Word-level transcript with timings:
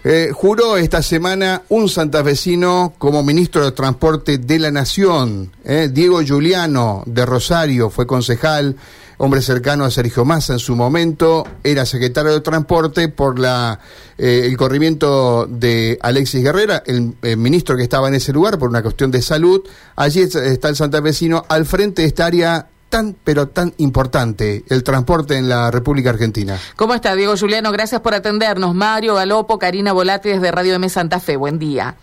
Eh, 0.03 0.31
juró 0.33 0.79
esta 0.79 1.03
semana 1.03 1.63
un 1.69 1.87
santafesino 1.87 2.95
como 2.97 3.23
ministro 3.23 3.63
de 3.63 3.73
Transporte 3.73 4.39
de 4.39 4.59
la 4.59 4.71
Nación. 4.71 5.53
Eh, 5.63 5.91
Diego 5.93 6.23
Giuliano 6.23 7.03
de 7.05 7.27
Rosario 7.27 7.91
fue 7.91 8.07
concejal, 8.07 8.77
hombre 9.19 9.43
cercano 9.43 9.85
a 9.85 9.91
Sergio 9.91 10.25
Massa 10.25 10.55
en 10.55 10.59
su 10.59 10.75
momento, 10.75 11.47
era 11.63 11.85
secretario 11.85 12.33
de 12.33 12.41
Transporte 12.41 13.11
por 13.11 13.39
la 13.39 13.79
eh, 14.17 14.47
el 14.47 14.57
corrimiento 14.57 15.47
de 15.47 15.99
Alexis 16.01 16.43
Guerrera, 16.43 16.83
el, 16.87 17.15
el, 17.21 17.37
ministro 17.37 17.77
que 17.77 17.83
estaba 17.83 18.09
en 18.09 18.15
ese 18.15 18.33
lugar 18.33 18.59
por 18.59 18.71
una 18.71 18.83
cuestión 18.83 19.11
de 19.11 19.21
salud. 19.21 19.61
Allí 19.97 20.23
está 20.23 20.71
el 20.71 20.77
santafesino 20.77 21.45
al 21.47 21.67
frente 21.67 22.03
de 22.03 22.09
esta 22.09 22.25
área 22.25 22.69
tan, 22.91 23.17
pero 23.25 23.49
tan 23.49 23.73
importante 23.79 24.65
el 24.69 24.85
transporte 24.85 25.39
en 25.39 25.49
la 25.49 25.71
República 25.71 26.11
Argentina. 26.11 26.59
¿Cómo 26.77 26.93
está, 26.93 27.15
Diego 27.15 27.35
Juliano? 27.39 27.73
Gracias 27.73 28.03
por 28.03 28.13
atendernos. 28.13 28.75
Mario 28.75 29.15
Galopo, 29.15 29.59
Karina 29.59 29.93
Volati 29.93 30.29
desde 30.29 30.51
Radio 30.51 30.75
M 30.75 30.89
Santa 30.91 31.21
Fe. 31.21 31.37
Buen 31.37 31.59
día. 31.59 31.95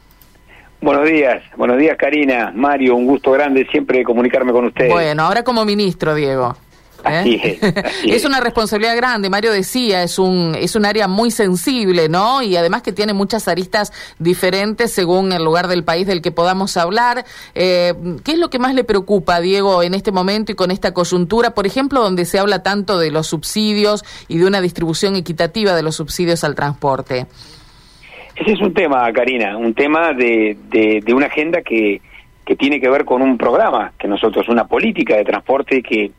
Buenos 0.80 1.05
días, 1.05 1.41
buenos 1.55 1.80
días 1.80 1.97
Karina, 1.97 2.52
Mario, 2.53 2.95
un 2.95 3.08
gusto 3.08 3.31
grande 3.31 3.67
siempre 3.71 4.03
comunicarme 4.03 4.52
con 4.52 4.65
ustedes. 4.65 4.91
Bueno, 4.91 5.23
ahora 5.23 5.43
como 5.43 5.65
ministro, 5.65 6.13
Diego. 6.13 6.55
¿Eh? 7.06 7.59
es, 8.06 8.26
una 8.26 8.40
responsabilidad 8.40 8.95
grande, 8.95 9.30
Mario 9.30 9.52
decía, 9.52 10.03
es 10.03 10.20
un, 10.20 10.56
es 10.56 10.76
un 10.76 10.86
área 10.86 11.08
muy 11.08 11.31
sensible, 11.31 12.09
¿no? 12.09 12.42
Y 12.42 12.56
además 12.56 12.81
que 12.81 12.92
tiene 12.92 13.14
muchas 13.14 13.48
aristas 13.48 13.92
diferentes 14.20 14.92
según 14.92 15.31
el 15.31 15.44
lugar 15.44 15.67
del 15.67 15.84
país 15.84 16.08
del 16.08 16.22
que 16.22 16.31
podamos 16.31 16.78
hablar. 16.78 17.26
Eh, 17.56 17.94
¿Qué 18.23 18.34
es 18.34 18.39
lo 18.39 18.50
que 18.50 18.59
más 18.59 18.73
le 18.73 18.84
preocupa, 18.84 19.39
Diego, 19.39 19.84
en 19.84 19.94
este 19.94 20.12
momento 20.12 20.52
y 20.52 20.56
con 20.56 20.72
esta 20.72 20.94
coyuntura, 20.94 21.52
por 21.52 21.66
ejemplo, 21.66 22.02
donde 22.02 22.26
se 22.26 22.39
habla 22.39 22.64
tanto 22.64 23.00
de 23.00 23.11
los 23.11 23.28
subsidios 23.28 24.04
y 24.28 24.38
de 24.38 24.45
una 24.45 24.61
distribución 24.61 25.16
equitativa 25.16 25.76
de 25.76 25.84
los 25.84 25.95
subsidios 25.95 26.44
al 26.44 26.56
transporte? 26.56 27.28
Ese 28.36 28.52
es 28.52 28.61
un 28.61 28.73
tema, 28.73 29.11
Karina, 29.14 29.58
un 29.58 29.73
tema 29.73 30.14
de, 30.14 30.58
de, 30.70 31.02
de 31.04 31.14
una 31.14 31.26
agenda 31.26 31.61
que, 31.61 32.02
que 32.48 32.56
tiene 32.56 32.80
que 32.80 32.89
ver 32.89 33.04
con 33.04 33.22
un 33.22 33.38
programa 33.38 33.92
que 34.00 34.08
nosotros, 34.08 34.48
una 34.48 34.67
política 34.67 35.17
de 35.17 35.26
transporte 35.26 35.84
que 35.84 36.11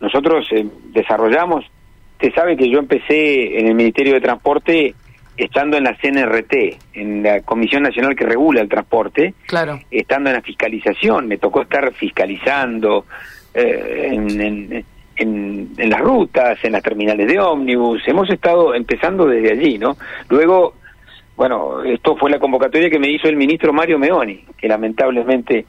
nosotros 0.00 0.46
eh, 0.52 0.66
desarrollamos, 0.92 1.64
usted 2.12 2.34
sabe 2.34 2.56
que 2.56 2.68
yo 2.68 2.78
empecé 2.78 3.58
en 3.58 3.66
el 3.66 3.74
Ministerio 3.74 4.14
de 4.14 4.20
Transporte 4.20 4.94
estando 5.36 5.76
en 5.76 5.84
la 5.84 5.96
CNRT, 5.96 6.54
en 6.94 7.22
la 7.22 7.40
Comisión 7.42 7.84
Nacional 7.84 8.16
que 8.16 8.26
regula 8.26 8.60
el 8.60 8.68
transporte, 8.68 9.34
claro. 9.46 9.78
estando 9.90 10.30
en 10.30 10.36
la 10.36 10.42
fiscalización, 10.42 11.28
me 11.28 11.38
tocó 11.38 11.62
estar 11.62 11.92
fiscalizando 11.94 13.06
eh, 13.54 14.10
en, 14.12 14.40
en, 14.40 14.84
en, 15.16 15.68
en, 15.76 15.90
las 15.90 16.00
rutas, 16.00 16.58
en 16.64 16.72
las 16.72 16.82
terminales 16.82 17.28
de 17.28 17.38
ómnibus, 17.38 18.02
hemos 18.08 18.28
estado 18.30 18.74
empezando 18.74 19.26
desde 19.26 19.52
allí, 19.52 19.78
¿no? 19.78 19.96
Luego, 20.28 20.74
bueno, 21.36 21.84
esto 21.84 22.16
fue 22.16 22.30
la 22.30 22.40
convocatoria 22.40 22.90
que 22.90 22.98
me 22.98 23.08
hizo 23.10 23.28
el 23.28 23.36
ministro 23.36 23.72
Mario 23.72 23.96
Meoni, 23.96 24.44
que 24.56 24.66
lamentablemente 24.66 25.64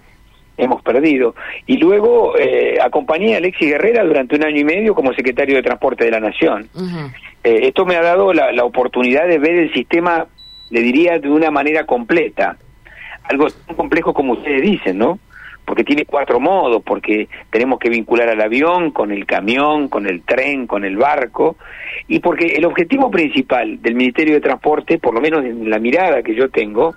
hemos 0.60 0.82
perdido. 0.82 1.36
Y 1.66 1.78
luego 1.78 2.38
eh, 2.38 2.78
acompañé 2.82 3.34
a 3.34 3.38
Alexis 3.38 3.70
Guerrera 3.70 4.04
durante 4.04 4.36
un 4.36 4.44
año 4.44 4.60
y 4.60 4.64
medio 4.64 4.94
como 4.94 5.14
secretario 5.14 5.56
de 5.56 5.64
Transporte 5.64 6.06
de 6.06 6.12
la 6.12 6.20
Nación. 6.20 6.68
Uh 6.76 6.82
-huh. 6.82 7.14
eh, 7.44 7.60
esto 7.64 7.86
me 7.86 7.96
ha 7.96 8.02
dado 8.02 8.34
la, 8.34 8.52
la, 8.52 8.66
oportunidad 8.66 9.28
de 9.28 9.40
ver 9.40 9.56
el 9.56 9.74
sistema, 9.74 10.28
le 10.70 10.82
diría, 10.82 11.18
de 11.18 11.30
una 11.30 11.50
manera 11.50 11.86
completa. 11.86 12.58
Algo 13.24 13.48
tan 13.50 13.76
complejo 13.76 14.14
como 14.14 14.34
ustedes 14.34 14.62
dicen, 14.62 14.98
¿no? 14.98 15.20
Porque 15.66 15.84
tiene 15.84 16.06
cuatro 16.06 16.40
modos, 16.40 16.82
porque 16.84 17.30
tenemos 17.52 17.80
que 17.80 17.90
vincular 17.90 18.28
al 18.28 18.42
avión, 18.42 18.92
con 18.92 19.12
el 19.12 19.26
camión, 19.26 19.88
con 19.88 20.08
el 20.08 20.24
tren, 20.24 20.66
con 20.66 20.84
el 20.84 20.98
barco, 20.98 21.58
y 22.08 22.20
porque 22.20 22.48
el 22.58 22.66
objetivo 22.66 23.12
principal 23.12 23.80
del 23.82 23.94
Ministerio 23.94 24.34
de 24.34 24.42
Transporte, 24.42 24.98
por 24.98 25.14
lo 25.14 25.22
menos 25.22 25.46
en 25.46 25.70
la 25.70 25.78
mirada 25.78 26.24
que 26.24 26.34
yo 26.34 26.50
tengo, 26.50 26.96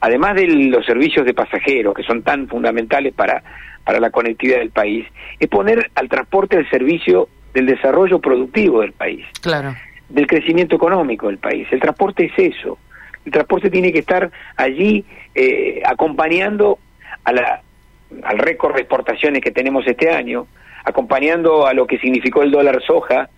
además 0.00 0.34
de 0.34 0.46
los 0.46 0.84
servicios 0.86 1.26
de 1.26 1.34
pasajeros, 1.34 1.94
que 1.94 2.02
son 2.02 2.22
tan 2.22 2.48
fundamentales 2.48 3.14
para, 3.14 3.42
para 3.84 4.00
la 4.00 4.10
conectividad 4.10 4.58
del 4.58 4.70
país, 4.70 5.06
es 5.38 5.48
poner 5.48 5.90
al 5.94 6.08
transporte 6.08 6.56
al 6.56 6.68
servicio 6.70 7.28
del 7.54 7.66
desarrollo 7.66 8.20
productivo 8.20 8.80
del 8.80 8.92
país, 8.92 9.24
claro. 9.40 9.74
del 10.08 10.26
crecimiento 10.26 10.76
económico 10.76 11.26
del 11.26 11.38
país. 11.38 11.66
El 11.70 11.80
transporte 11.80 12.26
es 12.26 12.54
eso. 12.56 12.78
El 13.24 13.32
transporte 13.32 13.70
tiene 13.70 13.92
que 13.92 13.98
estar 14.00 14.30
allí 14.56 15.04
eh, 15.34 15.82
acompañando 15.84 16.78
a 17.24 17.32
la, 17.32 17.62
al 18.22 18.38
récord 18.38 18.74
de 18.74 18.82
exportaciones 18.82 19.42
que 19.42 19.50
tenemos 19.50 19.86
este 19.86 20.10
año, 20.10 20.46
acompañando 20.84 21.66
a 21.66 21.74
lo 21.74 21.86
que 21.86 21.98
significó 21.98 22.42
el 22.42 22.50
dólar 22.50 22.82
soja, 22.86 23.28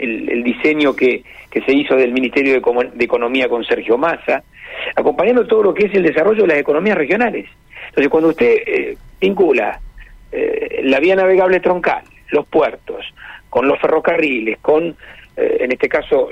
el, 0.00 0.42
diseño 0.42 0.94
que, 0.94 1.22
que 1.50 1.60
se 1.62 1.72
hizo 1.72 1.96
del 1.96 2.12
Ministerio 2.12 2.54
de, 2.54 2.90
de 2.94 3.04
Economía 3.04 3.48
con 3.48 3.64
Sergio 3.64 3.98
Massa, 3.98 4.42
acompañando 4.96 5.46
todo 5.46 5.62
lo 5.62 5.74
que 5.74 5.86
es 5.86 5.94
el 5.94 6.02
desarrollo 6.02 6.42
de 6.42 6.48
las 6.48 6.58
economías 6.58 6.96
regionales. 6.96 7.46
Entonces, 7.88 8.08
cuando 8.08 8.30
usted 8.30 8.56
eh, 8.66 8.96
vincula 9.20 9.80
eh, 10.32 10.80
la 10.84 11.00
vía 11.00 11.16
navegable 11.16 11.60
troncal, 11.60 12.02
los 12.30 12.46
puertos, 12.46 13.04
con 13.48 13.66
los 13.66 13.80
ferrocarriles, 13.80 14.58
con, 14.60 14.96
eh, 15.36 15.56
en 15.60 15.72
este 15.72 15.88
caso, 15.88 16.28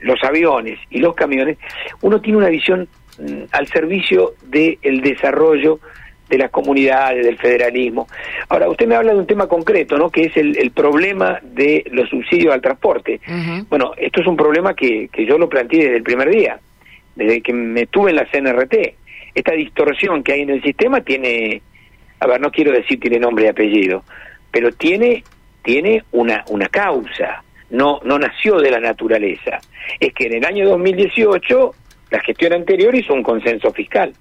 los 0.00 0.22
aviones 0.24 0.78
y 0.90 0.98
los 0.98 1.14
camiones, 1.14 1.58
uno 2.02 2.20
tiene 2.20 2.38
una 2.38 2.48
visión 2.48 2.88
mm, 3.18 3.44
al 3.52 3.66
servicio 3.68 4.34
del 4.44 4.78
el 4.82 5.00
desarrollo 5.00 5.78
de 6.28 6.38
las 6.38 6.50
comunidades, 6.50 7.24
del 7.24 7.38
federalismo. 7.38 8.06
Ahora, 8.48 8.68
usted 8.68 8.86
me 8.86 8.94
habla 8.96 9.12
de 9.12 9.18
un 9.18 9.26
tema 9.26 9.46
concreto, 9.46 9.96
¿no? 9.96 10.10
Que 10.10 10.24
es 10.24 10.36
el, 10.36 10.58
el 10.58 10.70
problema 10.70 11.40
de 11.42 11.84
los 11.90 12.08
subsidios 12.08 12.52
al 12.52 12.60
transporte. 12.60 13.20
Uh 13.26 13.32
-huh. 13.32 13.66
Bueno, 13.68 13.92
esto 13.96 14.20
es 14.20 14.26
un 14.26 14.36
problema 14.36 14.74
que, 14.74 15.08
que 15.08 15.24
yo 15.24 15.38
lo 15.38 15.48
planteé 15.48 15.84
desde 15.84 15.96
el 15.96 16.02
primer 16.02 16.30
día 16.30 16.58
desde 17.18 17.40
que 17.40 17.52
me 17.52 17.86
tuve 17.86 18.10
en 18.10 18.16
la 18.16 18.26
CNRT. 18.26 18.94
Esta 19.34 19.52
distorsión 19.52 20.22
que 20.22 20.32
hay 20.32 20.42
en 20.42 20.50
el 20.50 20.62
sistema 20.62 21.00
tiene, 21.00 21.60
a 22.20 22.26
ver, 22.26 22.40
no 22.40 22.50
quiero 22.50 22.72
decir 22.72 22.98
tiene 23.00 23.18
nombre 23.18 23.44
y 23.44 23.48
apellido, 23.48 24.04
pero 24.50 24.70
tiene, 24.72 25.24
tiene 25.62 26.04
una, 26.12 26.44
una 26.48 26.68
causa, 26.68 27.42
no, 27.70 28.00
no 28.04 28.18
nació 28.18 28.60
de 28.60 28.70
la 28.70 28.80
naturaleza. 28.80 29.58
Es 29.98 30.14
que 30.14 30.26
en 30.26 30.34
el 30.34 30.44
año 30.44 30.68
2018 30.68 31.74
la 32.10 32.20
gestión 32.20 32.52
anterior 32.52 32.94
hizo 32.94 33.12
un 33.12 33.22
consenso 33.22 33.72
fiscal 33.72 34.12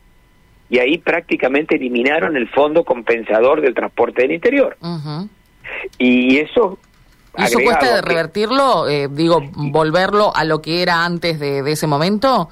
y 0.70 0.80
ahí 0.80 0.98
prácticamente 0.98 1.76
eliminaron 1.76 2.36
el 2.36 2.50
fondo 2.50 2.84
compensador 2.84 3.62
del 3.62 3.74
transporte 3.74 4.24
del 4.24 4.34
interior. 4.34 4.78
Uh 4.82 4.98
-huh. 4.98 5.30
Y 5.98 6.38
eso 6.38 6.80
¿Y 7.38 7.44
eso 7.44 7.60
cuesta 7.64 7.96
de 7.96 8.02
revertirlo? 8.02 8.90
Eh, 8.90 9.08
digo, 9.12 9.42
volverlo 9.54 10.36
a 10.36 10.44
lo 10.44 10.62
que 10.62 10.82
era 10.82 11.06
antes 11.06 11.40
de, 11.40 11.62
de, 11.62 11.72
ese 11.72 11.86
momento 11.86 12.50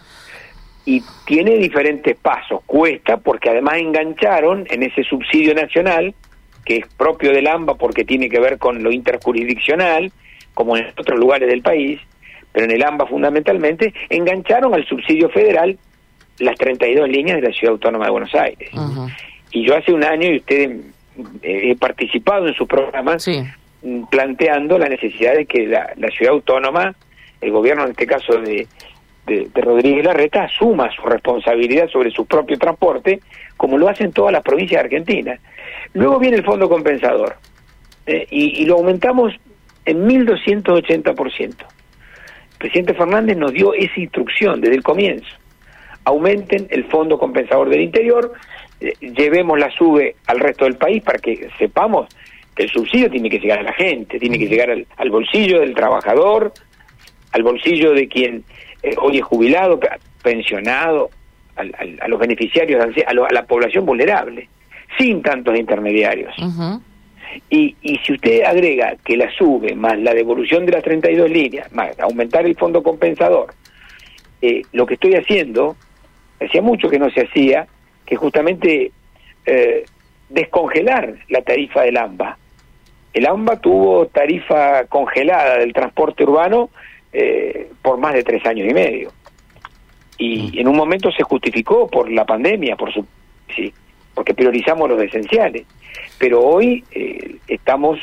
y 0.85 1.03
tiene 1.25 1.57
diferentes 1.57 2.15
pasos. 2.17 2.61
Cuesta 2.65 3.17
porque 3.17 3.49
además 3.49 3.77
engancharon 3.77 4.65
en 4.69 4.83
ese 4.83 5.03
subsidio 5.03 5.53
nacional, 5.53 6.13
que 6.63 6.77
es 6.77 6.88
propio 6.95 7.31
del 7.31 7.47
AMBA 7.47 7.75
porque 7.75 8.06
tiene 8.06 8.29
que 8.29 8.39
ver 8.39 8.57
con 8.59 8.83
lo 8.83 8.91
interjurisdiccional, 8.91 10.11
como 10.53 10.77
en 10.77 10.88
otros 10.97 11.19
lugares 11.19 11.50
del 11.50 11.61
país, 11.61 12.00
pero 12.51 12.65
en 12.65 12.71
el 12.71 12.83
AMBA 12.83 13.07
fundamentalmente, 13.07 13.94
engancharon 14.09 14.73
al 14.73 14.85
subsidio 14.85 15.29
federal 15.29 15.77
las 16.39 16.57
32 16.57 17.09
líneas 17.09 17.41
de 17.41 17.47
la 17.47 17.53
Ciudad 17.53 17.73
Autónoma 17.73 18.05
de 18.05 18.11
Buenos 18.11 18.35
Aires. 18.35 18.69
Uh 18.73 18.79
-huh. 18.79 19.15
Y 19.51 19.65
yo 19.65 19.75
hace 19.75 19.93
un 19.93 20.03
año, 20.03 20.31
y 20.31 20.37
usted 20.37 20.71
eh, 21.41 21.71
he 21.71 21.75
participado 21.75 22.47
en 22.47 22.53
su 22.55 22.67
programa, 22.67 23.19
sí. 23.19 23.41
planteando 24.09 24.77
la 24.77 24.89
necesidad 24.89 25.33
de 25.33 25.45
que 25.45 25.67
la, 25.67 25.93
la 25.97 26.09
Ciudad 26.09 26.33
Autónoma, 26.33 26.93
el 27.41 27.51
gobierno 27.51 27.85
en 27.85 27.91
este 27.91 28.05
caso 28.05 28.33
de, 28.41 28.67
de, 29.27 29.47
de, 29.53 29.61
Rodríguez 29.61 30.03
Larreta 30.03 30.43
asuma 30.43 30.89
su 30.93 31.01
responsabilidad 31.03 31.87
sobre 31.89 32.11
su 32.11 32.25
propio 32.25 32.57
transporte, 32.57 33.21
como 33.55 33.77
lo 33.77 33.87
hacen 33.87 34.11
todas 34.11 34.33
las 34.33 34.43
provincias 34.43 34.81
de 34.81 34.85
Argentina. 34.85 35.39
Luego 35.93 36.19
viene 36.19 36.37
el 36.37 36.43
fondo 36.43 36.67
compensador, 36.67 37.37
eh, 38.07 38.27
y, 38.29 38.61
y, 38.61 38.65
lo 38.65 38.75
aumentamos 38.75 39.33
en 39.85 40.07
1.280%. 40.07 41.39
El 41.39 42.57
presidente 42.57 42.93
Fernández 42.93 43.37
nos 43.37 43.53
dio 43.53 43.73
esa 43.73 43.99
instrucción 43.99 44.59
desde 44.59 44.75
el 44.75 44.83
comienzo. 44.83 45.27
Aumenten 46.06 46.68
el 46.69 46.86
fondo 46.86 47.18
compensador 47.18 47.69
del 47.69 47.81
interior, 47.81 48.34
eh, 48.80 48.94
llevemos 49.02 49.60
la 49.60 49.72
sube 49.72 50.16
al 50.28 50.40
resto 50.40 50.66
del 50.66 50.75
país 50.75 51.04
para 51.04 51.19
que 51.19 51.50
sepamos 51.57 52.07
que 52.56 52.63
el 52.63 52.69
subsidio 52.69 53.10
tiene 53.10 53.30
que 53.30 53.40
llegar 53.40 53.60
a 53.60 53.63
la 53.63 53.74
gente, 53.74 54.19
tiene 54.19 54.40
que 54.40 54.48
llegar 54.48 54.69
al, 54.69 55.10
bolsillo 55.10 55.60
del 55.60 55.74
trabajador, 55.74 56.54
al 57.31 57.44
bolsillo 57.44 57.94
de 57.94 58.07
quien 58.07 58.44
eh, 58.81 58.96
hoy 59.02 59.18
es 59.18 59.24
jubilado, 59.24 59.80
pensionado, 60.24 61.10
a 61.57 62.07
los 62.10 62.19
beneficiarios, 62.19 62.86
a, 63.07 63.13
la 63.13 63.46
población 63.46 63.86
vulnerable, 63.86 64.50
sin 64.98 65.22
tantos 65.22 65.57
intermediarios. 65.57 66.34
y, 67.50 67.75
y 67.81 67.98
si 68.06 68.13
usted 68.13 68.44
agrega 68.44 68.96
que 69.04 69.18
la 69.18 69.31
sube, 69.31 69.74
más 69.75 69.98
la 70.00 70.13
devolución 70.13 70.66
de 70.66 70.74
las 70.74 70.84
32 70.84 71.30
líneas, 71.30 71.72
más 71.74 71.98
aumentar 72.00 72.46
el 72.46 72.56
fondo 72.56 72.84
compensador, 72.84 73.54
eh, 74.42 74.63
lo 74.74 74.86
que 74.86 74.96
estoy 74.96 75.16
haciendo, 75.16 75.75
hacía 76.39 76.61
mucho 76.61 76.89
que 76.89 76.99
no 76.99 77.09
se 77.09 77.21
hacía, 77.21 77.67
que 78.05 78.15
justamente 78.15 78.91
eh, 79.45 79.85
descongelar 80.29 81.15
la 81.29 81.41
tarifa 81.41 81.81
del 81.81 81.97
AMBA. 81.97 82.37
El 83.13 83.27
AMBA 83.27 83.59
tuvo 83.61 84.07
tarifa 84.07 84.85
congelada 84.85 85.59
del 85.59 85.73
transporte 85.73 86.23
urbano 86.23 86.69
eh, 87.13 87.69
por 87.81 87.97
más 87.97 88.13
de 88.13 88.23
tres 88.23 88.45
años 88.45 88.67
y 88.69 88.73
medio. 88.73 89.11
Y 90.17 90.51
mm. 90.51 90.59
en 90.59 90.67
un 90.67 90.75
momento 90.75 91.11
se 91.11 91.23
justificó 91.23 91.87
por 91.87 92.11
la 92.11 92.25
pandemia, 92.25 92.75
por 92.75 92.93
su, 92.93 93.05
sí, 93.55 93.73
porque 94.13 94.33
priorizamos 94.33 94.89
los 94.89 95.01
esenciales. 95.01 95.65
Pero 96.17 96.41
hoy 96.41 96.83
eh, 96.91 97.37
estamos 97.47 97.99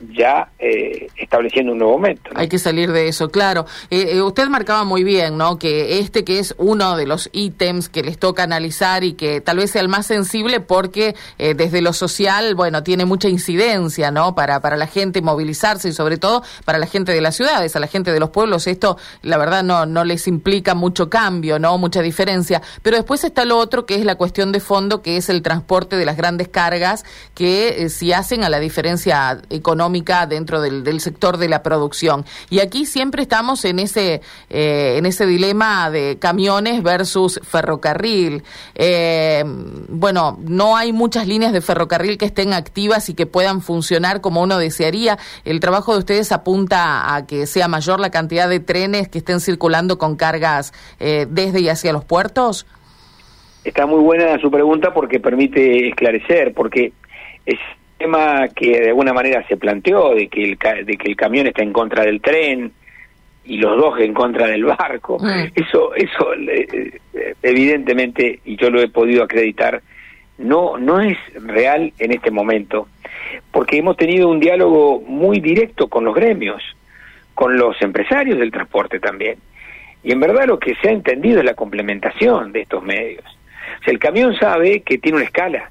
ya 0.00 0.50
eh, 0.58 1.08
estableciendo 1.16 1.72
un 1.72 1.78
nuevo 1.78 1.94
momento. 1.94 2.30
Hay 2.34 2.48
que 2.48 2.58
salir 2.58 2.92
de 2.92 3.08
eso, 3.08 3.30
claro. 3.30 3.66
Eh, 3.90 4.16
eh, 4.16 4.22
usted 4.22 4.46
marcaba 4.48 4.84
muy 4.84 5.04
bien, 5.04 5.38
¿no? 5.38 5.58
Que 5.58 5.98
este 5.98 6.24
que 6.24 6.38
es 6.38 6.54
uno 6.58 6.96
de 6.96 7.06
los 7.06 7.30
ítems 7.32 7.88
que 7.88 8.02
les 8.02 8.18
toca 8.18 8.42
analizar 8.42 9.04
y 9.04 9.14
que 9.14 9.40
tal 9.40 9.58
vez 9.58 9.70
sea 9.70 9.82
el 9.82 9.88
más 9.88 10.06
sensible 10.06 10.60
porque 10.60 11.14
desde 11.38 11.80
lo 11.80 11.92
social, 11.92 12.54
bueno, 12.54 12.82
tiene 12.82 13.04
mucha 13.04 13.28
incidencia, 13.28 14.10
¿no? 14.10 14.34
Para, 14.34 14.60
para 14.60 14.76
la 14.76 14.86
gente 14.86 15.22
movilizarse 15.22 15.88
y 15.88 15.92
sobre 15.92 16.18
todo 16.18 16.42
para 16.64 16.78
la 16.78 16.86
gente 16.86 17.12
de 17.12 17.20
las 17.20 17.36
ciudades, 17.36 17.76
a 17.76 17.80
la 17.80 17.86
gente 17.86 18.12
de 18.12 18.20
los 18.20 18.30
pueblos, 18.30 18.66
esto 18.66 18.96
la 19.22 19.38
verdad 19.38 19.62
no, 19.62 19.86
no 19.86 20.04
les 20.04 20.26
implica 20.26 20.74
mucho 20.74 21.08
cambio, 21.08 21.58
¿no? 21.58 21.78
Mucha 21.78 22.02
diferencia. 22.02 22.62
Pero 22.82 22.96
después 22.96 23.24
está 23.24 23.44
lo 23.44 23.58
otro 23.58 23.86
que 23.86 23.94
es 23.94 24.04
la 24.04 24.16
cuestión 24.16 24.52
de 24.52 24.60
fondo, 24.60 25.02
que 25.02 25.16
es 25.16 25.28
el 25.28 25.42
transporte 25.42 25.96
de 25.96 26.04
las 26.04 26.16
grandes 26.16 26.48
cargas, 26.48 27.04
que 27.34 27.88
si 27.88 28.12
hacen 28.12 28.44
a 28.44 28.48
la 28.48 28.60
diferencia 28.60 29.40
económica 29.50 29.85
dentro 30.28 30.60
del, 30.60 31.00
sector 31.00 31.36
de 31.36 31.48
la 31.48 31.62
producción. 31.62 32.24
Y 32.50 32.60
aquí 32.60 32.86
siempre 32.86 33.22
estamos 33.22 33.64
en 33.64 33.78
ese, 33.78 34.20
eh, 34.50 34.94
en 34.96 35.06
ese 35.06 35.26
dilema 35.26 35.90
de 35.90 36.18
camiones 36.18 36.82
versus 36.82 37.40
ferrocarril. 37.42 38.42
Eh, 38.74 39.44
bueno, 39.88 40.38
no 40.40 40.76
hay 40.76 40.92
muchas 40.92 41.26
líneas 41.26 41.52
de 41.52 41.60
ferrocarril 41.60 42.18
que 42.18 42.26
estén 42.26 42.52
activas 42.52 43.08
y 43.08 43.14
que 43.14 43.26
puedan 43.26 43.60
funcionar 43.60 44.20
como 44.20 44.42
uno 44.42 44.58
desearía. 44.58 45.18
El 45.44 45.60
trabajo 45.60 45.92
de 45.92 46.00
ustedes 46.00 46.32
apunta 46.32 47.14
a 47.14 47.26
que 47.26 47.46
sea 47.46 47.68
mayor 47.68 48.00
la 48.00 48.10
cantidad 48.10 48.48
de 48.48 48.60
trenes 48.60 49.08
que 49.08 49.18
estén 49.18 49.40
circulando 49.40 49.98
con 49.98 50.16
cargas 50.16 50.72
eh, 51.00 51.26
desde 51.28 51.60
y 51.60 51.68
hacia 51.68 51.92
los 51.92 52.04
puertos. 52.04 52.66
Está 53.64 53.86
muy 53.86 54.00
buena 54.00 54.38
su 54.38 54.50
pregunta 54.50 54.94
porque 54.94 55.18
permite 55.18 55.88
esclarecer, 55.88 56.54
porque 56.54 56.92
es 57.44 57.58
tema 57.96 58.48
que 58.48 58.80
de 58.80 58.88
alguna 58.88 59.12
manera 59.12 59.46
se 59.48 59.56
planteó 59.56 60.14
de 60.14 60.28
que 60.28 60.44
el, 60.44 60.58
de 60.86 60.96
que 60.96 61.08
el 61.08 61.16
camión 61.16 61.46
está 61.46 61.62
en 61.62 61.72
contra 61.72 62.04
del 62.04 62.20
tren 62.20 62.72
y 63.44 63.58
los 63.58 63.76
dos 63.76 64.00
en 64.00 64.12
contra 64.12 64.46
del 64.46 64.64
barco 64.64 65.18
mm. 65.18 65.52
eso 65.54 65.94
eso 65.94 66.34
eh, 66.34 66.98
evidentemente 67.42 68.40
y 68.44 68.56
yo 68.56 68.70
lo 68.70 68.80
he 68.80 68.88
podido 68.88 69.22
acreditar 69.22 69.82
no 70.38 70.78
no 70.78 71.00
es 71.00 71.16
real 71.34 71.92
en 71.98 72.12
este 72.12 72.30
momento 72.30 72.88
porque 73.50 73.78
hemos 73.78 73.96
tenido 73.96 74.28
un 74.28 74.40
diálogo 74.40 75.00
muy 75.00 75.40
directo 75.40 75.88
con 75.88 76.04
los 76.04 76.14
gremios 76.14 76.62
con 77.34 77.56
los 77.56 77.80
empresarios 77.80 78.38
del 78.38 78.50
transporte 78.50 78.98
también 78.98 79.38
y 80.02 80.12
en 80.12 80.20
verdad 80.20 80.46
lo 80.46 80.58
que 80.58 80.74
se 80.76 80.88
ha 80.88 80.92
entendido 80.92 81.38
es 81.38 81.44
la 81.44 81.54
complementación 81.54 82.52
de 82.52 82.62
estos 82.62 82.82
medios 82.82 83.24
o 83.80 83.84
sea, 83.84 83.92
el 83.92 83.98
camión 83.98 84.36
sabe 84.36 84.80
que 84.80 84.98
tiene 84.98 85.16
una 85.16 85.26
escala 85.26 85.70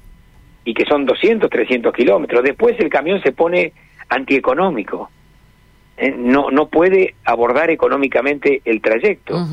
y 0.66 0.74
que 0.74 0.84
son 0.84 1.06
200, 1.06 1.48
300 1.48 1.94
kilómetros. 1.94 2.42
Después 2.42 2.78
el 2.80 2.90
camión 2.90 3.22
se 3.22 3.30
pone 3.30 3.72
antieconómico. 4.08 5.08
Eh, 5.96 6.12
no, 6.14 6.50
no 6.50 6.66
puede 6.66 7.14
abordar 7.24 7.70
económicamente 7.70 8.62
el 8.64 8.82
trayecto. 8.82 9.46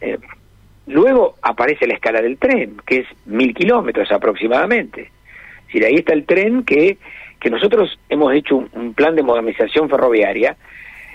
Eh, 0.00 0.18
luego 0.86 1.34
aparece 1.42 1.88
la 1.88 1.94
escala 1.94 2.22
del 2.22 2.38
tren, 2.38 2.76
que 2.86 3.00
es 3.00 3.06
mil 3.26 3.52
kilómetros 3.52 4.10
aproximadamente. 4.12 5.10
Es 5.68 5.84
ahí 5.84 5.96
está 5.96 6.12
el 6.12 6.24
tren 6.24 6.62
que, 6.62 6.96
que 7.40 7.50
nosotros 7.50 7.98
hemos 8.08 8.32
hecho 8.32 8.68
un, 8.72 8.94
plan 8.94 9.16
de 9.16 9.24
modernización 9.24 9.90
ferroviaria 9.90 10.56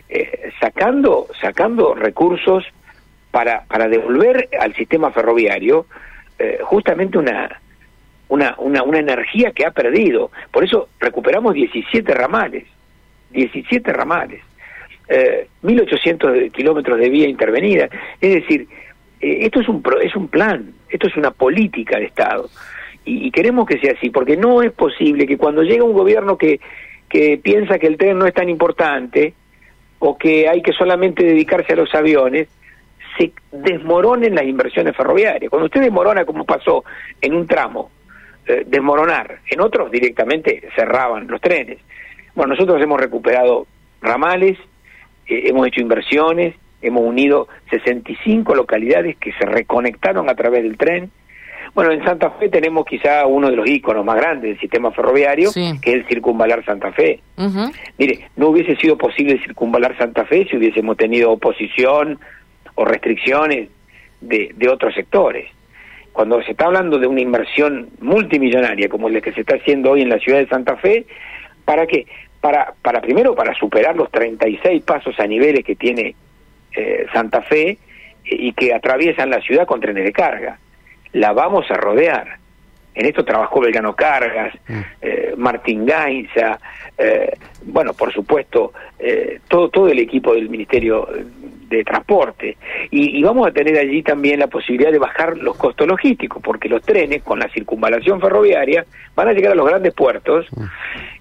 eh, 0.10 0.52
sacando, 0.60 1.28
sacando 1.40 1.96
recursos 1.96 2.66
para, 3.32 3.64
para 3.64 3.88
devolver 3.88 4.50
al 4.60 4.76
sistema 4.76 5.10
ferroviario 5.12 5.86
justamente 6.66 7.18
una, 7.18 7.62
una, 8.30 8.56
una, 8.58 8.84
una 8.84 9.00
energía 9.00 9.52
que 9.52 9.66
ha 9.66 9.72
perdido. 9.72 10.32
Por 10.52 10.64
eso 10.64 10.90
recuperamos 11.00 11.54
17 11.54 12.14
ramales, 12.14 12.66
17 13.32 13.92
ramales, 13.94 14.42
eh, 15.08 15.48
1.800 15.64 16.52
kilómetros 16.52 17.00
de 17.00 17.10
vía 17.10 17.28
intervenida. 17.28 17.90
Es 18.20 18.34
decir, 18.34 18.68
eh, 19.22 19.40
esto 19.42 19.62
es 19.62 19.68
un, 19.68 19.84
es 20.02 20.16
un 20.16 20.28
plan, 20.28 20.74
esto 20.90 21.08
es 21.08 21.16
una 21.18 21.32
política 21.32 21.98
de 21.98 22.06
Estado. 22.06 22.50
Y, 23.08 23.30
queremos 23.30 23.68
que 23.68 23.78
sea 23.78 23.94
así, 23.96 24.10
porque 24.10 24.36
no 24.36 24.64
es 24.64 24.72
posible 24.72 25.28
que 25.28 25.38
cuando 25.38 25.62
llega 25.62 25.84
un 25.84 25.94
gobierno 25.94 26.40
que, 26.40 26.60
que 27.08 27.38
piensa 27.38 27.78
que 27.78 27.86
el 27.86 27.98
tren 27.98 28.18
no 28.18 28.26
es 28.26 28.34
tan 28.34 28.50
importante 28.50 29.36
o 30.00 30.18
que 30.18 30.50
hay 30.50 30.64
que 30.64 30.74
solamente 30.74 31.24
dedicarse 31.24 31.74
a 31.74 31.76
los 31.76 31.94
aviones, 31.94 32.48
se 33.16 33.32
desmoronen 33.52 34.34
las 34.34 34.46
inversiones 34.46 34.96
ferroviarias. 34.96 35.52
Cuando 35.52 35.68
usted 35.68 35.82
desmorona, 35.82 36.26
como 36.26 36.46
pasó 36.46 36.84
en 37.22 37.36
un 37.36 37.46
tramo, 37.46 37.92
eh, 38.48 38.64
desmoronar. 38.68 39.40
En 39.50 39.60
otros 39.60 39.90
directamente 39.90 40.70
cerraban 40.76 41.28
los 41.28 41.42
trenes. 41.42 41.80
Bueno, 42.36 42.54
nosotros 42.54 42.80
hemos 42.80 43.00
recuperado 43.00 43.66
ramales, 44.02 44.60
eh, 45.26 45.46
hemos 45.46 45.66
hecho 45.68 45.82
inversiones, 45.82 46.54
hemos 46.80 47.02
unido 47.04 47.48
65 47.72 48.54
localidades 48.54 49.18
que 49.18 49.32
se 49.34 49.46
reconectaron 49.48 50.30
a 50.30 50.36
través 50.36 50.62
del 50.62 50.78
tren. 50.78 51.10
Bueno, 51.74 51.92
en 51.92 52.04
Santa 52.04 52.30
Fe 52.32 52.50
tenemos 52.50 52.86
quizá 52.86 53.26
uno 53.26 53.50
de 53.50 53.56
los 53.56 53.68
íconos 53.68 54.06
más 54.06 54.16
grandes 54.18 54.52
del 54.52 54.60
sistema 54.60 54.92
ferroviario, 54.92 55.52
que 55.52 55.90
es 55.92 55.96
el 55.96 56.08
circunvalar 56.08 56.64
Santa 56.64 56.92
Fe. 56.92 57.22
Mire, 57.98 58.30
no 58.36 58.50
hubiese 58.50 58.76
sido 58.76 58.96
posible 58.96 59.42
circunvalar 59.44 59.98
Santa 59.98 60.26
Fe 60.26 60.46
si 60.48 60.56
hubiésemos 60.56 60.98
tenido 60.98 61.32
oposición 61.32 62.20
o 62.76 62.86
restricciones 62.86 63.70
de, 64.22 64.52
de 64.56 64.70
otros 64.70 64.94
sectores 64.94 65.55
cuando 66.16 66.42
se 66.44 66.52
está 66.52 66.68
hablando 66.68 66.98
de 66.98 67.08
una 67.08 67.20
inversión 67.20 67.90
multimillonaria 68.00 68.88
como 68.88 69.10
la 69.10 69.20
que 69.20 69.34
se 69.34 69.42
está 69.42 69.58
haciendo 69.58 69.92
hoy 69.92 70.02
en 70.02 70.08
la 70.08 70.18
ciudad 70.18 70.40
de 70.40 70.48
Santa 70.48 70.78
Fe, 70.78 71.06
¿para 71.66 71.86
qué? 71.86 72.08
Para, 72.40 72.74
para 72.82 73.02
primero, 73.02 73.36
para 73.36 73.54
superar 73.54 73.98
los 73.98 74.10
36 74.12 74.82
pasos 74.84 75.20
a 75.20 75.28
niveles 75.28 75.66
que 75.66 75.76
tiene 75.76 76.16
eh, 76.74 77.06
Santa 77.12 77.42
Fe 77.42 77.72
eh, 77.72 77.78
y 78.24 78.54
que 78.54 78.74
atraviesan 78.74 79.30
la 79.30 79.42
ciudad 79.42 79.68
con 79.68 79.82
trenes 79.82 80.06
de 80.06 80.14
carga. 80.14 80.58
La 81.12 81.34
vamos 81.34 81.70
a 81.70 81.74
rodear. 81.74 82.38
En 82.94 83.06
esto 83.06 83.26
trabajó 83.26 83.60
Belgano 83.60 83.94
Cargas, 83.94 84.54
mm. 84.70 84.80
eh, 85.02 85.34
Martín 85.36 85.86
Gainza, 85.86 86.58
bueno, 87.66 87.94
por 87.94 88.14
supuesto, 88.14 88.72
todo, 89.50 89.68
todo 89.68 89.90
el 89.90 90.00
equipo 90.00 90.34
del 90.34 90.48
Ministerio 90.50 91.10
de 91.68 91.84
transporte. 91.84 92.58
Y, 92.92 93.22
vamos 93.24 93.48
a 93.48 93.52
tener 93.52 93.78
allí 93.78 94.04
también 94.04 94.40
la 94.40 94.48
posibilidad 94.48 94.92
de 94.92 95.00
bajar 95.00 95.38
los 95.38 95.56
costos 95.58 95.88
logísticos, 95.88 96.42
porque 96.42 96.70
los 96.70 96.82
trenes 96.82 97.24
con 97.24 97.40
la 97.40 97.50
circunvalación 97.50 98.22
ferroviaria 98.22 98.86
van 99.16 99.28
a 99.28 99.34
llegar 99.34 99.54
a 99.54 99.56
los 99.56 99.68
grandes 99.68 99.94
puertos 99.94 100.48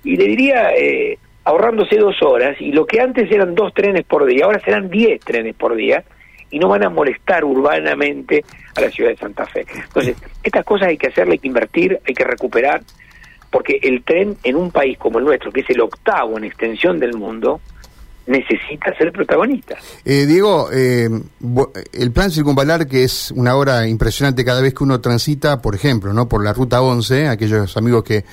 y 0.02 0.16
le 0.16 0.24
diría, 0.24 0.72
eh, 0.74 1.18
ahorrándose 1.44 1.96
dos 1.96 2.22
horas, 2.22 2.56
y 2.60 2.72
lo 2.72 2.86
que 2.86 3.00
antes 3.00 3.30
eran 3.30 3.54
dos 3.54 3.72
trenes 3.74 4.04
por 4.04 4.24
día, 4.24 4.44
ahora 4.44 4.60
serán 4.60 4.90
diez 4.90 5.20
trenes 5.20 5.54
por 5.54 5.74
día, 5.74 6.04
y 6.50 6.58
no 6.58 6.68
van 6.68 6.84
a 6.84 6.88
molestar 6.88 7.44
urbanamente 7.44 8.44
a 8.76 8.80
la 8.80 8.90
ciudad 8.90 9.10
de 9.10 9.16
Santa 9.16 9.46
Fe. 9.46 9.66
Entonces, 9.74 10.16
estas 10.42 10.64
cosas 10.64 10.88
hay 10.88 10.96
que 10.96 11.08
hacerle, 11.08 11.32
hay 11.32 11.38
que 11.38 11.48
invertir, 11.48 11.98
hay 12.06 12.14
que 12.14 12.24
recuperar, 12.24 12.82
porque 13.50 13.78
el 13.82 14.02
tren 14.02 14.36
en 14.42 14.56
un 14.56 14.70
país 14.70 14.96
como 14.98 15.18
el 15.18 15.24
nuestro, 15.24 15.52
que 15.52 15.60
es 15.60 15.70
el 15.70 15.80
octavo 15.80 16.38
en 16.38 16.44
extensión 16.44 16.98
del 16.98 17.14
mundo, 17.14 17.60
necesita 18.26 18.94
ser 18.96 19.12
protagonista. 19.12 19.76
Eh, 20.04 20.26
Diego, 20.26 20.70
eh, 20.72 21.08
el 21.92 22.12
plan 22.12 22.30
circunvalar, 22.30 22.86
que 22.86 23.04
es 23.04 23.30
una 23.32 23.54
hora 23.56 23.86
impresionante 23.86 24.44
cada 24.44 24.60
vez 24.60 24.74
que 24.74 24.84
uno 24.84 25.00
transita, 25.00 25.60
por 25.60 25.74
ejemplo, 25.74 26.12
no 26.12 26.28
por 26.28 26.42
la 26.42 26.52
ruta 26.52 26.80
11, 26.80 27.28
aquellos 27.28 27.76
amigos 27.76 28.04
que, 28.04 28.24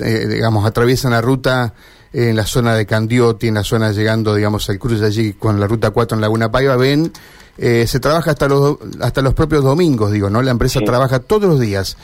eh, 0.00 0.26
digamos, 0.28 0.64
atraviesan 0.66 1.12
la 1.12 1.20
ruta 1.20 1.74
en 2.12 2.34
la 2.34 2.46
zona 2.46 2.74
de 2.74 2.86
Candioti, 2.86 3.48
en 3.48 3.54
la 3.54 3.64
zona 3.64 3.92
llegando, 3.92 4.34
digamos, 4.34 4.68
al 4.70 4.78
cruce 4.78 5.04
allí 5.04 5.34
con 5.34 5.60
la 5.60 5.66
ruta 5.66 5.90
4 5.90 6.16
en 6.16 6.22
Laguna 6.22 6.50
Paiva, 6.50 6.76
ven 6.76 7.12
eh, 7.58 7.86
se 7.86 8.00
trabaja 8.00 8.32
hasta 8.32 8.48
los, 8.48 8.78
hasta 9.00 9.22
los 9.22 9.34
propios 9.34 9.64
domingos, 9.64 10.12
digo, 10.12 10.28
¿no? 10.28 10.42
La 10.42 10.50
empresa 10.50 10.80
trabaja 10.80 11.20
todos 11.20 11.48
los 11.48 11.60
días. 11.60 11.96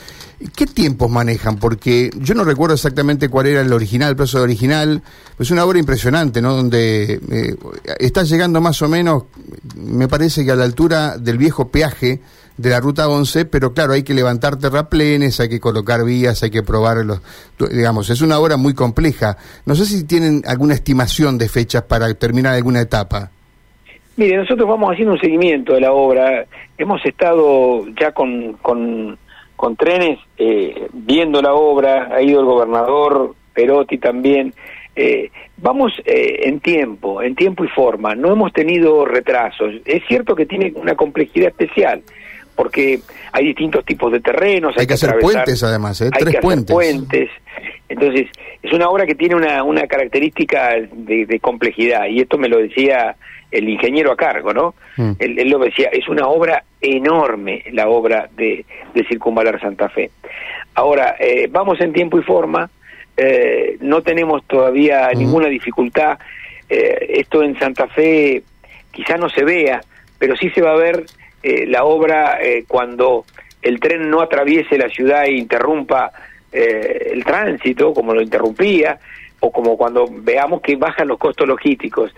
¿Qué 0.56 0.66
tiempos 0.66 1.11
manejan? 1.11 1.59
Porque 1.59 2.11
yo 2.18 2.35
no 2.35 2.44
recuerdo 2.44 2.75
exactamente 2.75 3.28
cuál 3.28 3.47
era 3.47 3.61
el 3.61 3.73
original, 3.73 4.11
el 4.11 4.16
plazo 4.16 4.40
original. 4.40 5.02
Es 5.38 5.50
una 5.50 5.64
obra 5.64 5.78
impresionante, 5.78 6.40
¿no? 6.40 6.54
Donde 6.54 7.21
eh, 7.30 7.56
está 7.99 8.23
llegando 8.25 8.61
más 8.61 8.80
o 8.82 8.88
menos, 8.88 9.25
me 9.76 10.09
parece 10.09 10.44
que 10.44 10.52
a 10.52 10.56
la 10.56 10.64
altura 10.64 11.16
del 11.18 11.38
viejo 11.38 11.68
peaje 11.68 12.21
de 12.56 12.71
la 12.71 12.80
ruta 12.80 13.09
11, 13.09 13.47
pero 13.47 13.73
claro, 13.73 13.92
hay 13.92 14.02
que 14.02 14.14
levantar 14.14 14.56
terraplenes, 14.56 15.40
hay 15.40 15.49
que 15.49 15.61
colocar 15.61 16.04
vías, 16.04 16.42
hay 16.42 16.50
que 16.50 16.62
probar 16.62 16.99
los, 17.04 17.21
digamos, 17.71 18.11
es 18.11 18.21
una 18.21 18.38
obra 18.38 18.56
muy 18.56 18.75
compleja. 18.75 19.37
No 19.64 19.75
sé 19.75 19.87
si 19.87 20.04
tienen 20.04 20.42
alguna 20.47 20.75
estimación 20.75 21.38
de 21.38 21.49
fechas 21.49 21.82
para 21.82 22.12
terminar 22.14 22.54
alguna 22.54 22.80
etapa. 22.80 23.30
Mire, 24.16 24.37
nosotros 24.37 24.69
vamos 24.69 24.92
haciendo 24.92 25.14
un 25.14 25.21
seguimiento 25.21 25.75
de 25.75 25.81
la 25.81 25.92
obra. 25.92 26.47
Hemos 26.76 27.04
estado 27.04 27.87
ya 27.99 28.12
con, 28.12 28.54
con, 28.54 29.19
trenes 29.76 30.19
eh, 30.37 30.88
viendo 30.92 31.40
la 31.40 31.54
obra, 31.54 32.09
ha 32.12 32.21
ido 32.21 32.40
el 32.40 32.47
gobernador 32.47 33.35
Perotti 33.54 33.99
también. 33.99 34.52
Eh, 34.95 35.31
vamos 35.57 35.92
eh, 36.04 36.40
en 36.42 36.61
tiempo, 36.61 37.23
en 37.23 37.35
tiempo 37.35 37.64
y 37.64 37.69
forma. 37.69 38.14
No 38.14 38.33
hemos 38.33 38.52
tenido 38.52 39.04
retrasos. 39.07 39.75
Es 39.85 40.02
cierto 40.07 40.35
que 40.35 40.47
tiene 40.47 40.73
una 40.76 40.95
complejidad 40.95 41.49
especial 41.49 42.02
porque 42.54 43.00
hay 43.33 43.47
distintos 43.47 43.85
tipos 43.85 44.12
de 44.12 44.21
terrenos. 44.21 44.75
Hay, 44.76 44.87
que, 44.87 44.95
hacer 44.95 45.19
puentes 45.21 45.62
además, 45.62 46.00
¿eh? 46.02 46.11
Tres 46.16 46.37
puentes. 46.40 46.75
puentes. 46.75 47.31
Entonces, 47.88 48.28
es 48.62 48.73
una 48.73 48.88
obra 48.88 49.07
que 49.07 49.14
tiene 49.14 49.35
una, 49.35 49.62
una 49.62 49.87
característica 49.87 50.75
de, 50.92 51.40
complejidad, 51.40 52.07
y 52.07 52.21
esto 52.21 52.38
me 52.38 52.49
lo 52.49 52.59
decía 52.59 53.16
el 53.52 53.68
ingeniero 53.68 54.11
a 54.11 54.16
cargo, 54.16 54.52
¿no? 54.52 54.75
Mm. 54.97 55.12
Él, 55.18 55.49
lo 55.49 55.59
decía, 55.59 55.88
es 55.92 56.09
una 56.09 56.26
obra 56.26 56.64
enorme 56.80 57.62
la 57.73 57.88
obra 57.88 58.28
de, 58.35 58.64
de 58.94 59.04
Circunvalar 59.04 59.61
Santa 59.61 59.88
Fe. 59.88 60.11
Ahora, 60.75 61.16
eh, 61.21 61.49
vamos 61.50 61.80
en 61.80 61.92
tiempo 61.92 62.18
y 62.18 62.23
forma, 62.23 62.71
eh, 63.16 63.76
no 63.80 64.02
tenemos 64.02 64.44
todavía 64.47 65.11
mm. 65.12 65.18
ninguna 65.18 65.49
dificultad, 65.49 66.18
eh, 66.68 67.06
esto 67.21 67.42
en 67.42 67.59
Santa 67.59 67.87
Fe 67.88 68.42
quizá 68.90 69.16
no 69.16 69.28
se 69.28 69.44
vea, 69.44 69.82
pero 70.18 70.37
sí 70.37 70.50
se 70.50 70.62
va 70.62 70.73
a 70.73 70.76
ver 70.76 71.04
eh, 71.42 71.66
la 71.66 71.85
obra 71.85 72.38
eh, 72.40 72.64
cuando 72.68 73.25
el 73.61 73.80
tren 73.80 74.09
no 74.09 74.21
atraviese 74.21 74.78
la 74.78 74.88
ciudad 74.88 75.25
e 75.25 75.32
interrumpa 75.32 76.12
eh, 76.52 77.11
el 77.12 77.25
tránsito, 77.25 77.92
como 77.92 78.14
lo 78.14 78.23
interrumpía, 78.23 78.99
o 79.44 79.50
como 79.50 79.76
cuando 79.76 80.06
veamos 80.08 80.62
que 80.62 80.76
bajan 80.76 81.08
los 81.08 81.18
costos 81.18 81.49
logísticos. 81.49 82.14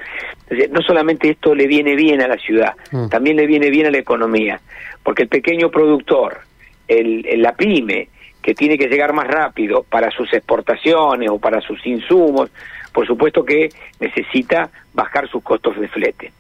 no 0.71 0.83
solamente 0.83 1.31
esto 1.31 1.55
le 1.55 1.67
viene 1.67 1.97
bien 1.97 2.21
a 2.21 2.29
la 2.29 2.37
ciudad, 2.37 2.75
mm. 2.93 3.09
también 3.09 3.37
le 3.37 3.47
viene 3.47 3.71
bien 3.71 3.87
a 3.87 3.91
la 3.91 3.97
economía, 3.97 4.61
porque 5.03 5.23
el 5.23 5.29
pequeño 5.29 5.71
productor, 5.71 6.41
el, 6.87 7.25
la 7.41 7.55
pyme, 7.55 8.09
que 8.43 8.55
tiene 8.55 8.77
que 8.77 8.89
llegar 8.89 9.15
más 9.15 9.27
rápido 9.27 9.85
para 9.85 10.11
sus 10.11 10.31
exportaciones 10.35 11.31
o 11.31 11.39
para 11.39 11.63
sus 11.63 11.85
insumos, 11.87 12.51
por 12.93 13.07
supuesto 13.07 13.43
que 13.43 13.71
necesita 14.01 14.69
bajar 14.93 15.27
sus 15.31 15.43
costos 15.43 15.81
de 15.81 15.89
flete. 15.89 16.31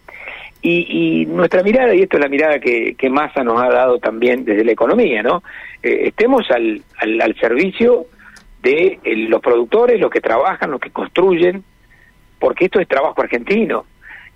Y, 0.60 1.26
nuestra 1.26 1.62
mirada, 1.62 1.94
y 1.94 2.02
esto 2.02 2.16
es 2.16 2.22
la 2.22 2.28
mirada 2.28 2.58
que, 2.58 2.94
que 2.94 3.10
Massa 3.10 3.42
nos 3.42 3.60
ha 3.60 3.68
dado 3.68 3.98
también 3.98 4.46
desde 4.46 4.64
la 4.64 4.72
economía, 4.72 5.22
¿no? 5.22 5.42
Eh, 5.82 6.08
estemos 6.08 6.50
al, 6.50 6.82
al, 6.98 7.36
servicio 7.38 8.06
de 8.64 8.99
eh, 9.04 9.16
los 9.28 9.40
productores, 9.40 10.00
los 10.00 10.11
que 10.11 10.21
trabajan, 10.21 10.73
los 10.73 10.80
que 10.80 10.90
construyen, 10.90 11.62
porque 12.40 12.64
esto 12.64 12.80
es 12.80 12.88
trabajo 12.88 13.23
argentino, 13.23 13.85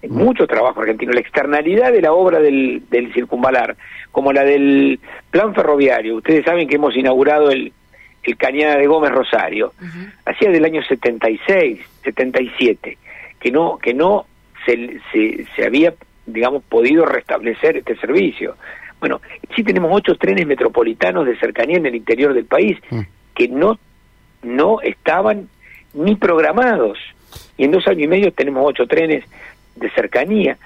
es 0.01 0.11
mucho 0.11 0.47
trabajo 0.47 0.81
argentino. 0.81 1.13
La 1.13 1.21
externalidad 1.21 1.91
de 1.91 2.03
la 2.03 2.13
obra 2.13 2.39
del, 2.39 2.85
del 2.89 3.13
circunvalar, 3.13 3.77
como 4.13 4.33
la 4.33 4.45
del 4.45 5.01
plan 5.31 5.55
ferroviario, 5.55 6.17
ustedes 6.17 6.45
saben 6.45 6.69
que 6.69 6.77
hemos 6.77 6.97
inaugurado 6.97 7.51
el, 7.51 7.73
el 8.23 8.37
Cañada 8.37 8.77
de 8.77 8.87
Gómez 8.87 9.11
Rosario, 9.11 9.73
hacía 10.25 10.51
del 10.51 10.65
año 10.65 10.83
76, 10.83 11.81
77, 12.05 12.99
que 13.41 13.51
no, 13.51 13.79
que 13.79 13.95
no 13.95 14.27
se, 14.65 15.01
se, 15.11 15.45
se 15.57 15.65
había 15.65 15.95
digamos, 16.29 16.63
podido 16.65 17.05
restablecer 17.07 17.79
este 17.79 17.97
servicio. 17.97 18.57
Bueno, 19.01 19.21
sí 19.55 19.63
tenemos 19.63 19.91
ocho 19.93 20.15
trenes 20.17 20.47
metropolitanos 20.47 21.27
de 21.27 21.39
cercanía 21.39 21.79
en 21.79 21.87
el 21.87 21.95
interior 21.95 22.35
del 22.35 22.45
país 22.45 22.79
mm. 22.91 23.01
que 23.35 23.49
no, 23.49 23.79
no 24.43 24.81
estaban 24.81 25.49
ni 25.95 26.17
programados. 26.17 26.99
Y 27.57 27.65
en 27.65 27.73
dos 27.73 27.87
años 27.87 28.03
y 28.03 28.09
medio 28.09 28.33
tenemos 28.33 28.65
ocho 28.67 28.87
trenes 28.87 29.25
de 29.77 29.91
cercanía. 29.91 30.57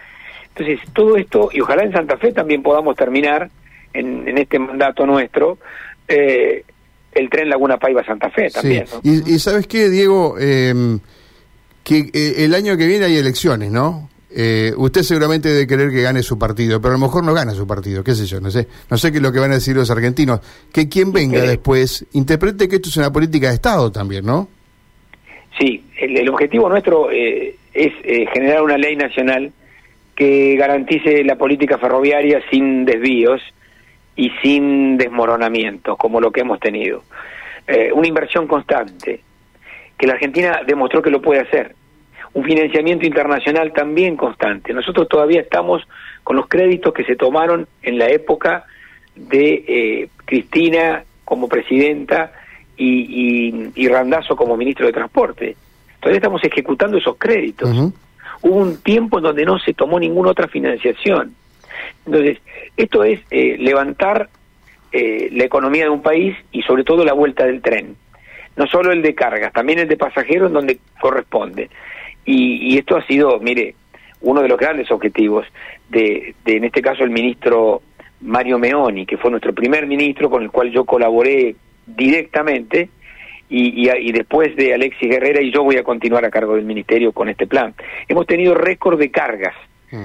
Entonces, 0.49 0.81
todo 0.93 1.17
esto, 1.17 1.49
y 1.53 1.61
ojalá 1.61 1.85
en 1.85 1.93
Santa 1.93 2.17
Fe 2.19 2.33
también 2.33 2.63
podamos 2.63 2.97
terminar 2.97 3.49
en, 3.95 4.29
en 4.29 4.39
este 4.39 4.59
mandato 4.59 5.07
nuestro, 5.07 5.59
eh, 6.09 6.65
el 7.13 7.31
tren 7.31 7.49
Laguna 7.49 7.79
Paiva 7.79 8.05
Santa 8.05 8.31
Fe 8.31 8.51
también. 8.51 8.85
Y, 9.03 9.39
sabes 9.39 9.67
qué, 9.67 9.89
Diego, 9.89 10.39
em, 10.39 11.01
que 11.85 12.11
eh, 12.13 12.45
el 12.45 12.55
año 12.55 12.77
que 12.77 12.87
viene 12.87 13.07
hay 13.07 13.17
elecciones, 13.17 13.71
¿no? 13.71 14.09
Eh, 14.35 14.73
usted 14.77 15.03
seguramente 15.03 15.51
debe 15.51 15.67
querer 15.67 15.91
que 15.91 16.03
gane 16.03 16.23
su 16.23 16.39
partido, 16.39 16.81
pero 16.81 16.95
a 16.95 16.99
lo 16.99 17.05
mejor 17.05 17.25
no 17.25 17.35
gana 17.35 17.53
su 17.53 17.67
partido, 17.67 18.03
qué 18.03 18.15
sé 18.15 18.27
yo, 18.27 18.41
no 18.41 18.51
sé. 18.51 18.67
No 18.91 18.97
sé 18.97 19.11
qué 19.11 19.19
es 19.19 19.23
lo 19.23 19.33
que 19.33 19.39
van 19.39 19.51
a 19.51 19.55
decir 19.55 19.77
los 19.77 19.91
argentinos. 19.91 20.41
Que 20.73 20.89
quien 20.89 21.13
venga 21.13 21.43
después 21.43 22.07
interprete 22.13 22.69
que 22.69 22.77
esto 22.77 22.89
es 22.89 22.97
una 22.97 23.13
política 23.13 23.49
de 23.49 23.55
Estado 23.55 23.93
también, 23.93 24.25
¿no? 24.25 24.49
Sí, 25.59 25.85
el, 25.99 26.29
objetivo 26.29 26.69
nuestro 26.69 27.11
eh, 27.11 27.57
es 27.75 27.93
eh, 28.05 28.27
generar 28.33 28.63
una 28.63 28.79
ley 28.79 28.97
nacional 28.97 29.53
que 30.15 30.57
garantice 30.57 31.25
la 31.25 31.37
política 31.37 31.79
ferroviaria 31.79 32.41
sin 32.51 32.85
desvíos 32.85 33.41
y 34.17 34.31
sin 34.43 34.97
desmoronamientos, 34.97 35.97
como 35.99 36.21
lo 36.21 36.31
que 36.31 36.41
hemos 36.41 36.59
tenido. 36.61 37.03
una 37.95 38.09
inversión 38.09 38.47
constante, 38.47 39.21
que 39.97 40.07
la 40.07 40.15
Argentina 40.15 40.61
demostró 40.67 41.01
que 41.01 41.11
lo 41.11 41.23
puede 41.23 41.41
hacer 41.41 41.75
un 42.35 42.45
financiamiento 42.45 43.07
internacional 43.07 43.73
también 43.73 44.17
constante. 44.17 44.73
Nosotros 44.73 45.09
todavía 45.09 45.41
estamos 45.43 45.87
con 46.25 46.37
los 46.37 46.49
créditos 46.49 46.95
que 46.95 47.05
se 47.05 47.17
tomaron 47.17 47.67
en 47.83 47.99
la 47.99 48.09
época 48.09 48.65
de 49.15 49.65
eh, 49.67 50.09
Cristina 50.25 51.05
como 51.25 51.49
presidenta 51.49 52.33
y, 52.77 53.71
y, 53.75 53.89
Randazo 53.89 54.35
como 54.35 54.57
ministro 54.57 54.87
de 54.87 54.93
Transporte. 54.93 55.57
Todavía 56.01 56.19
estamos 56.19 56.43
ejecutando 56.43 56.97
esos 56.97 57.17
créditos. 57.17 57.71
Hubo 58.41 58.57
un 58.57 58.83
tiempo 58.83 59.19
en 59.19 59.25
donde 59.25 59.45
no 59.45 59.59
se 59.59 59.73
tomó 59.73 60.01
ninguna 60.01 60.31
otra 60.31 60.49
financiación. 60.49 61.35
Entonces, 62.07 62.39
esto 62.77 63.05
es 63.05 63.21
eh, 63.31 63.57
levantar 63.59 64.29
eh, 64.91 65.29
la 65.33 65.45
economía 65.45 65.85
de 65.85 65.91
un 65.91 66.03
país 66.03 66.37
y 66.51 66.63
sobre 66.63 66.83
todo 66.83 67.05
la 67.05 67.13
vuelta 67.13 67.47
del 67.47 67.63
tren. 67.63 67.97
No 68.57 68.67
solo 68.67 68.93
el 68.93 69.01
de 69.01 69.15
cargas, 69.15 69.53
también 69.53 69.79
el 69.79 69.89
de 69.89 69.97
pasajeros 69.97 70.53
donde 70.53 70.79
corresponde. 71.01 71.71
Y, 72.25 72.79
esto 72.79 72.97
ha 72.97 73.07
sido, 73.07 73.39
mire, 73.41 73.75
uno 74.21 74.43
de 74.43 74.49
los 74.49 74.59
grandes 74.59 74.91
objetivos 74.91 75.47
de, 75.89 76.35
en 76.47 76.65
este 76.65 76.81
caso, 76.81 77.03
el 77.05 77.11
ministro 77.11 77.83
Mario 78.21 78.59
Meoni, 78.59 79.05
que 79.05 79.17
fue 79.17 79.31
nuestro 79.31 79.53
primer 79.53 79.87
ministro 79.87 80.31
con 80.31 80.43
el 80.43 80.51
cual 80.51 80.71
yo 80.71 80.85
colaboré 80.85 81.57
directamente, 81.87 82.89
y, 83.49 83.91
y, 83.91 84.13
después 84.13 84.57
de 84.57 84.73
Alexis 84.73 85.11
Guerrera, 85.11 85.43
y 85.43 85.53
yo 85.53 85.63
voy 85.63 85.77
a 85.77 85.83
continuar 85.83 86.25
a 86.25 86.31
cargo 86.31 86.55
del 86.55 86.65
ministerio 86.65 87.13
con 87.13 87.29
este 87.29 87.47
plan. 87.47 87.75
Hemos 88.09 88.27
tenido 88.27 88.55
récord 88.55 88.99
de 88.99 89.11
cargas, 89.11 89.55
mm. 89.91 90.05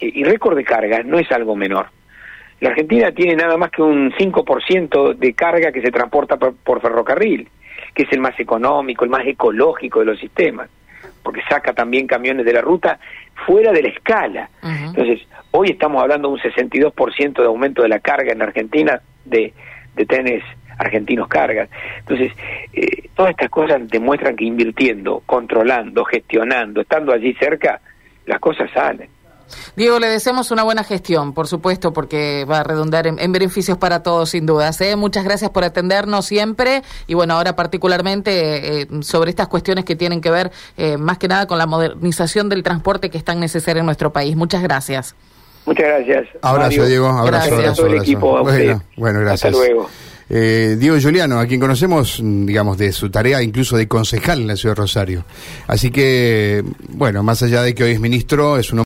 y, 0.00 0.24
récord 0.24 0.56
de 0.56 0.64
cargas 0.64 1.04
no 1.06 1.18
es 1.18 1.30
algo 1.30 1.54
menor. 1.54 1.86
La 2.58 2.70
Argentina 2.70 3.12
tiene 3.12 3.36
nada 3.36 3.56
más 3.56 3.70
que 3.70 3.82
un 3.82 4.10
5% 4.12 5.14
de 5.14 5.32
carga 5.34 5.70
que 5.70 5.82
se 5.82 5.92
transporta 5.92 6.36
por 6.36 6.80
ferrocarril, 6.80 7.48
que 7.94 8.02
es 8.04 8.12
el 8.12 8.20
más 8.20 8.38
económico, 8.40 9.04
el 9.04 9.10
más 9.10 9.26
ecológico 9.26 10.00
de 10.00 10.06
los 10.06 10.18
sistemas 10.18 10.68
porque 11.22 11.42
saca 11.48 11.72
también 11.72 12.06
camiones 12.06 12.44
de 12.44 12.52
la 12.52 12.60
ruta 12.60 12.98
fuera 13.46 13.72
de 13.72 13.82
la 13.82 13.88
escala. 13.88 14.50
Entonces, 14.62 15.20
hoy 15.50 15.70
estamos 15.70 16.02
hablando 16.02 16.28
de 16.28 16.34
un 16.34 16.40
62% 16.40 17.34
de 17.34 17.46
aumento 17.46 17.82
de 17.82 17.88
la 17.88 18.00
carga 18.00 18.32
en 18.32 18.42
Argentina 18.42 19.00
de, 19.24 19.52
de 19.94 20.06
trenes 20.06 20.42
argentinos 20.78 21.28
cargas. 21.28 21.68
Entonces, 22.00 22.32
eh, 22.72 23.08
todas 23.14 23.30
estas 23.30 23.50
cosas 23.50 23.88
demuestran 23.88 24.36
que 24.36 24.44
invirtiendo, 24.44 25.22
controlando, 25.26 26.04
gestionando, 26.04 26.80
estando 26.80 27.12
allí 27.12 27.34
cerca, 27.34 27.80
las 28.26 28.40
cosas 28.40 28.70
salen. 28.72 29.08
Diego, 29.76 29.98
le 29.98 30.08
deseamos 30.08 30.50
una 30.50 30.62
buena 30.62 30.84
gestión, 30.84 31.32
por 31.32 31.48
supuesto, 31.48 31.92
porque 31.92 32.44
va 32.44 32.60
a 32.60 32.62
redundar 32.62 33.06
en, 33.06 33.32
beneficios 33.32 33.78
para 33.78 34.02
todos, 34.02 34.30
sin 34.30 34.46
dudas. 34.46 34.80
¿eh? 34.80 34.96
Muchas 34.96 35.24
gracias 35.24 35.50
por 35.50 35.64
atendernos 35.64 36.26
siempre 36.26 36.82
y, 37.06 37.14
bueno, 37.14 37.34
ahora 37.34 37.56
particularmente 37.56 38.82
eh, 38.82 38.88
sobre 39.00 39.30
estas 39.30 39.48
cuestiones 39.48 39.84
que 39.84 39.96
tienen 39.96 40.20
que 40.20 40.30
ver 40.30 40.50
eh, 40.76 40.96
más 40.96 41.18
que 41.18 41.28
nada 41.28 41.46
con 41.46 41.58
la 41.58 41.66
modernización 41.66 42.48
del 42.48 42.62
transporte 42.62 43.10
que 43.10 43.18
es 43.18 43.24
tan 43.24 43.40
necesario 43.40 43.80
en 43.80 43.86
nuestro 43.86 44.12
país. 44.12 44.36
Muchas 44.36 44.62
gracias. 44.62 45.14
Muchas 45.64 45.86
gracias. 45.86 46.28
Abrazo, 46.42 46.84
Diego. 46.86 47.06
Abrazo, 47.06 47.50
gracias 47.50 47.72
a 47.72 47.74
todo 47.74 47.86
el 47.86 48.02
equipo. 48.02 48.42
bueno, 48.42 49.20
gracias. 49.20 49.44
Hasta 49.44 49.50
luego. 49.50 49.88
Diego 50.28 50.96
Juliano, 51.00 51.38
a 51.38 51.46
quien 51.46 51.60
conocemos, 51.60 52.18
digamos, 52.22 52.78
de 52.78 52.90
su 52.92 53.10
tarea 53.10 53.42
incluso 53.42 53.76
de 53.76 53.86
concejal 53.86 54.40
en 54.40 54.46
la 54.46 54.56
ciudad 54.56 54.74
de 54.74 54.80
Rosario. 54.80 55.24
Así 55.66 55.90
que, 55.90 56.64
bueno, 56.88 57.22
más 57.22 57.42
allá 57.42 57.62
de 57.62 57.74
que 57.74 57.84
hoy 57.84 57.90
es 57.92 58.00
ministro, 58.00 58.56
es 58.56 58.72
un 58.72 58.78